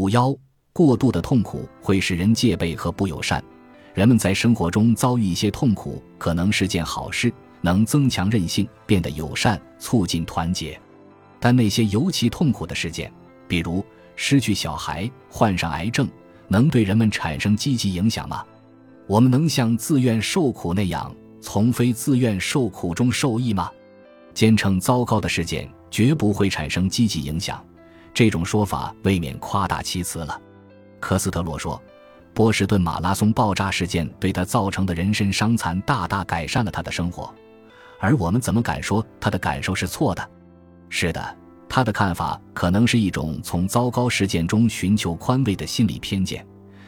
[0.00, 0.34] 五幺，
[0.72, 3.44] 过度的痛苦会使人戒备和不友善。
[3.92, 7.30] 人们在生活中遭遇一些痛苦，可能是件好事，
[7.60, 10.80] 能增强韧性，变得友善，促进团结。
[11.38, 13.12] 但那些尤其痛苦的事件，
[13.46, 13.84] 比如
[14.16, 16.08] 失去小孩、患上癌症，
[16.48, 18.42] 能对人们产生积极影响吗？
[19.06, 23.70] 我们能像自愿受苦那样，从非自愿受苦中受益吗？
[24.32, 27.62] 坚称糟糕的事件绝不会产生积极影响，
[28.12, 30.40] 这种说法未免夸大其词了。
[30.98, 31.80] 科斯特洛说。
[32.32, 37.34] 波士顿马拉松爆炸事件对他造成的人身伤残大大改善了他的生活，
[37.98, 40.30] 而我们怎么敢说他的感受是错的？
[40.88, 41.36] 是的，
[41.68, 46.46] 他的看法可能是一种从糟糕事件中寻求宽慰的心理偏见，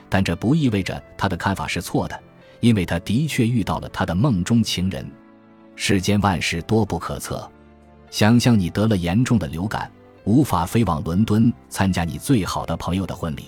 [0.09, 2.19] 但这不意味着他的看法是错的，
[2.61, 5.05] 因为他的确遇到了他的梦中情人。
[5.75, 7.51] 世间万事多不可测，
[8.11, 9.91] 想象你得了严重的流感，
[10.25, 13.47] 无法飞往伦敦参加你最好的朋友的婚礼。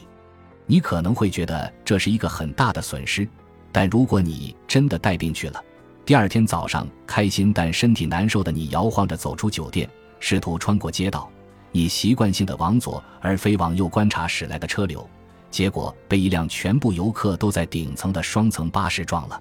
[0.66, 3.28] 你可能会觉得这是一个很大的损失，
[3.70, 5.62] 但如果你真的带病去了，
[6.06, 9.88] 第二天早上开心但身体难受的你摇晃着走出酒店，
[10.20, 11.30] 试图穿过街道，
[11.70, 15.06] 你习惯性的往左而非往右观察驶来的车流，
[15.50, 19.40] 结果被一辆全部游客都在顶层的双层巴士撞了。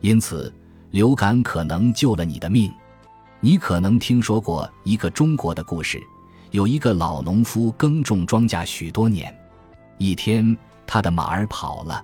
[0.00, 0.52] 因此，
[0.90, 2.72] 流感可能救了你的命。
[3.40, 6.02] 你可能听说过一个中国的故事，
[6.54, 9.36] 有一个老农夫耕种庄稼许多年。
[9.98, 12.00] 一天，他的马儿跑了。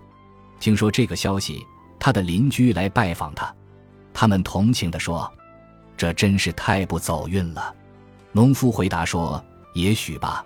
[0.59, 1.65] 听说这个消息，
[2.01, 3.55] 他的邻居来拜访他。
[4.13, 5.33] 他们同情地说
[5.97, 7.73] ：“这真是太不走运了。”
[8.35, 9.41] 农夫回答说
[9.73, 10.45] ：“也许吧。”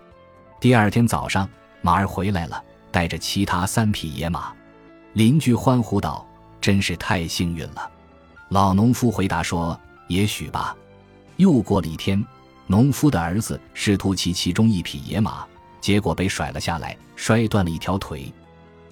[0.61, 1.49] 第二天早上，
[1.81, 4.53] 马儿回来了，带着其他三匹野马。
[5.15, 6.27] 邻居欢呼道
[6.61, 7.91] ：“真是太幸运了。”
[8.53, 10.77] 老农夫回答说：“也许吧。”
[11.37, 12.23] 又过了一天，
[12.67, 15.45] 农夫的儿子试图骑其中一匹野马。
[15.81, 18.33] 结果被甩了下来，摔断了一条腿。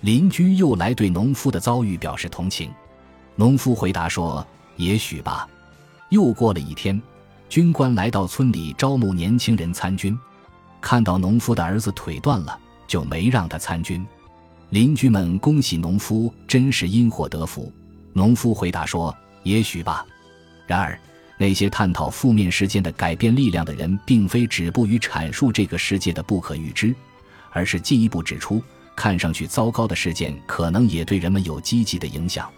[0.03, 2.71] 邻居又来对农夫的遭遇表示同情。
[3.35, 5.49] 农夫回答说：“也许吧。”
[6.11, 7.01] 又过了一天，
[7.49, 10.15] 军官来到村里招募年轻人参军，
[10.83, 14.07] 看到农夫的儿子腿断了，就没让他参军。
[14.69, 17.73] 邻居们恭喜农夫，真是因祸得福。
[18.13, 20.05] 农夫回答说：“也许吧。”
[20.69, 20.99] 然而。
[21.43, 26.95] 那些探讨负面事件的改变力量的人，并非止步于阐述这个世界的不可预知，
[27.51, 28.63] 而是进一步指出，
[28.95, 32.49] 看上去糟糕的事件可能也对人们有积极的影响。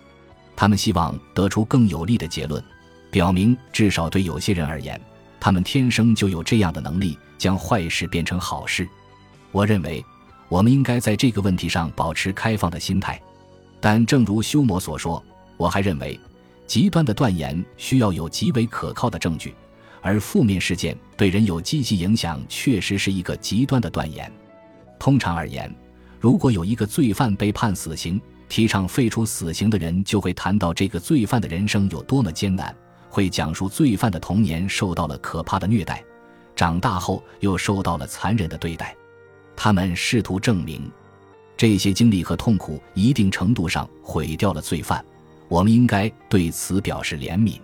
[0.55, 2.62] 他们希望得出更有力的结论，
[3.11, 5.01] 表明至少对有些人而言，
[5.41, 8.87] 他们天生就有这样的能力，将坏事变成好事。
[9.51, 10.05] 我认为，
[10.51, 13.19] 我们应该在这个问题上保持开放的心态。
[13.81, 15.25] 但正如休谟所说，
[15.56, 16.21] 我还认为。
[16.66, 19.54] 极端的断言需要有极为可靠的证据，
[20.00, 24.30] 而负面事件对人有积极影响，确实是一个极端的断言。
[24.98, 25.72] 通常而言，
[26.19, 32.74] 如果有一个罪犯被判死刑，提倡废除死刑的人就会谈到这个罪犯的人生有多么艰难，
[33.10, 36.03] 会讲述罪犯的童年受到了可怕的虐待，
[36.56, 38.97] 长大后又受到了残忍的对待。
[39.56, 40.91] 他们试图证明，
[41.56, 45.04] 这些经历和痛苦一定程度上毁掉了罪犯。
[45.49, 47.59] 我们应该对此表示怜悯。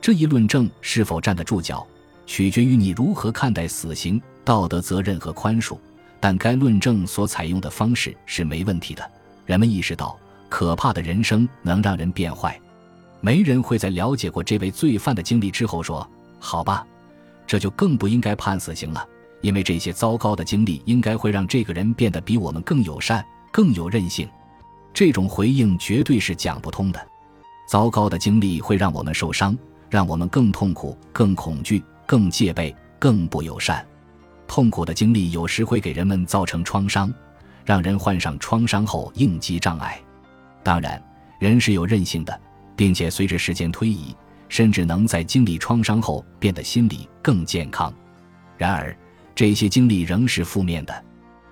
[0.00, 1.86] 这一论证是否站得住脚，
[2.26, 5.76] 取决于你如何看待死刑、道德责任和宽恕。
[6.18, 9.10] 但该论证所采用的方式是没问题的。
[9.44, 10.18] 人们意识到，
[10.48, 12.58] 可怕的人生能让人变坏。
[13.20, 16.08] 没人会在了解过这位罪犯的经历之后说
[16.40, 16.86] ：“好吧，
[17.46, 19.06] 这就更不应该判死刑了，
[19.40, 24.28] 因为这些糟糕的经历应该会让这个人变得比我们更友善、更有韧性。”
[24.96, 27.08] 这种回应绝对是讲不通的。
[27.68, 29.54] 糟糕的经历会让我们受伤，
[29.90, 33.86] 让我们更痛苦、更恐惧、更戒备、更不友善。
[34.48, 37.12] 痛苦的经历有时会给人们造成创伤，
[37.62, 40.00] 让人患上创伤后应激障碍。
[40.62, 40.98] 当然，
[41.38, 42.40] 人是有韧性的，
[42.74, 44.16] 并且随着时间推移，
[44.48, 47.92] 甚至能在经历创伤后变得心理更健康。
[48.56, 48.96] 然而，
[49.34, 51.04] 这些经历仍是负面的。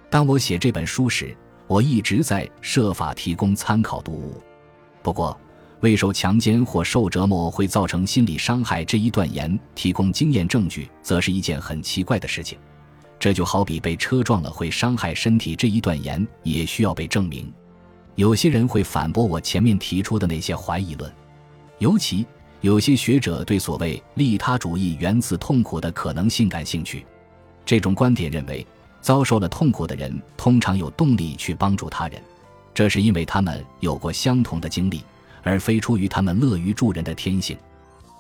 [0.08, 1.36] 当我写这本书时，
[1.66, 4.42] 我一直在设法提供参考读物，
[5.02, 5.38] 不过，
[5.80, 12.58] 为受强奸或受折磨会造成心理伤害这一断言提供经验证据，则是一件很奇怪的事情。
[13.18, 17.50] 这就好比被车撞了会伤害身体这一断言也需要被证明。
[18.14, 21.10] 有些人会反驳我前面提出的那些怀疑论，
[21.78, 22.26] 尤其
[22.60, 27.06] 有些学者对所谓利他主义源自痛苦的可能性感兴趣。
[27.64, 28.66] 这种观点认为。
[29.04, 32.18] 遭受了痛苦的人通常有动力去帮助他人，
[32.72, 35.02] 这是因为他们有过相同的经历，
[35.42, 37.54] 而非出于他们乐于助人的天性。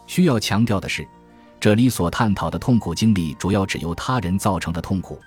[0.06, 1.08] 需要强调的是，
[1.58, 5.18] 这里所探讨的痛苦经历主要指由他人造成的痛苦，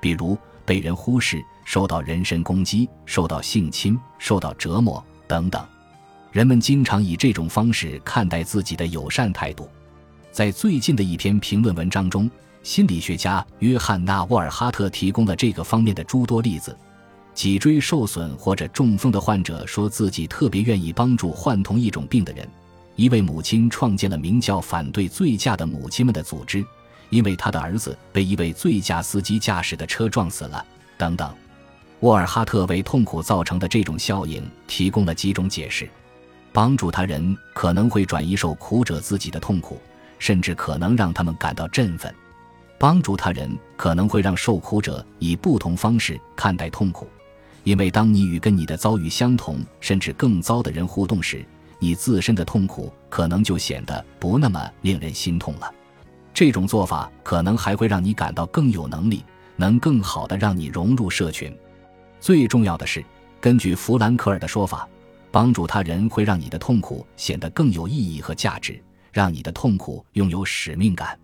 [0.00, 5.64] 比如被人忽视、受到人身攻击、受到性侵、受到折磨等等。
[6.32, 9.70] 人们经常以这种方式看待自己的友善态度。
[10.32, 12.28] 在最近的一篇评论文章中，
[12.64, 16.76] 心理学家约翰·纳·沃尔哈特提供了这个方面的诸多例子。
[17.34, 22.48] 脊椎受损或者中风的患者说自己特别愿意帮助患同一种病的人。
[22.96, 26.64] 一位母亲创建了名叫“反对醉驾的母亲们”的组织，
[27.10, 30.64] 因为他的儿子被一位醉驾司机驾驶的车撞死了。
[30.96, 31.30] 等等，
[32.00, 35.86] 沃尔哈特为痛苦造成的这种效应提供了几种解释：
[36.50, 39.78] 帮助他人可能会转移受苦者自己的痛苦。
[40.20, 42.14] 甚至可能让他们感到振奋，
[42.84, 47.08] 帮助他人可能会让受苦者以不同方式看待痛苦，
[47.62, 51.42] 因为当你与跟你的遭遇相同甚至更糟的人互动时，
[51.78, 55.72] 你自身的痛苦可能就显得不那么令人心痛了。
[56.34, 59.24] 这种做法可能还会让你感到更有能力，
[59.56, 61.50] 能更好的让你融入社群。
[62.20, 63.02] 最重要的是，
[63.40, 64.86] 根据弗兰克尔的说法，
[65.30, 68.78] 帮助他人会让你的痛苦显得更有意义和价值。
[69.10, 71.18] 让你的痛苦拥有使命感。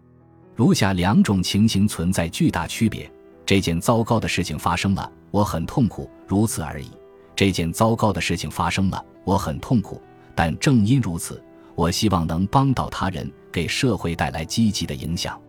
[0.61, 3.11] 如下两种情形存在巨大区别：
[3.47, 6.87] 这件糟糕的事情发生了，我很痛苦，如此而已。
[7.35, 9.99] 这件糟糕的事情发生了，我很痛苦，
[10.35, 11.43] 但正因如此，
[11.75, 15.41] 我希望能帮到他人，给社会带来积极的影响。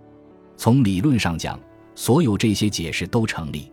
[0.55, 1.59] 从理论上讲，
[1.93, 3.69] 所有这些解释都成立，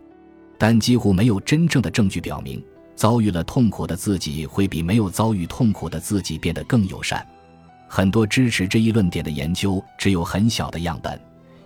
[0.57, 2.61] 但几乎没有真正的证据表明，
[2.97, 7.25] 遭遇了痛苦的自己会比没有遭遇痛苦的自己变得更友善。
[7.87, 11.17] 很多支持这一论点的研究只有很小的样本，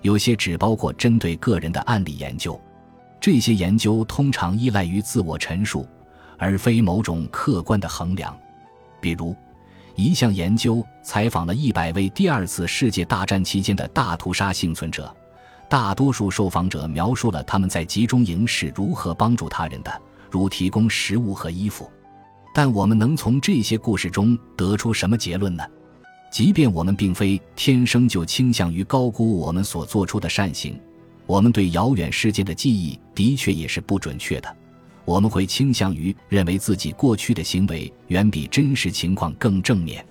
[0.04, 2.60] 有些只包括针对个人的案例研究。
[3.20, 5.88] 这些研究通常依赖于自我陈述，
[6.38, 8.38] 而非某种客观的衡量。
[9.00, 9.36] 比如，
[9.96, 15.14] 一项研究采访了一百位第二次世界大战期间的大屠杀幸存者，
[15.70, 21.90] 大多数受访者描述了他们在集中营是如何帮助他人的，如提供食物和衣服。
[22.54, 25.64] 但我们能从这些故事中得出什么结论呢？
[26.34, 30.76] 即便我们并非天生就倾向于高估我们所做出的善行，
[31.28, 34.58] 我们对遥远世界的记忆的确也是不准确的。
[35.06, 40.04] 我们会倾向于认为自己过去的行为远比真实情况更正面。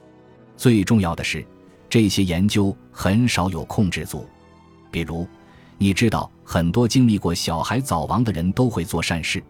[0.57, 1.45] 最重要的是，
[1.91, 4.25] 这些研究很少有控制组。
[4.93, 5.27] 比如，
[5.77, 9.43] 你知道很多经历过小孩早亡的人都会做善事，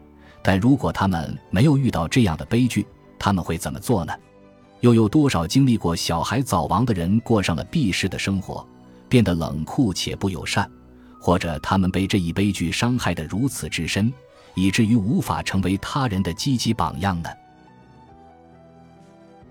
[0.43, 2.87] 但如果他们没有遇到这样的悲剧，
[3.19, 4.15] 他们会怎么做呢？
[4.83, 8.67] 又有多少经历过小孩早亡的人过上了避世的生活，
[9.09, 10.69] 变得冷酷且不友善，
[11.21, 14.13] 或者他们被这一悲剧伤害得如此之深，
[14.55, 17.31] 以至于无法成为他人的积极榜样呢？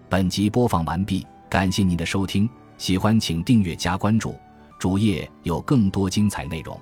[0.10, 4.36] 本集播放完毕，感谢您的收听，喜欢请订阅加关注，
[4.78, 6.78] 主页有更多精彩内容。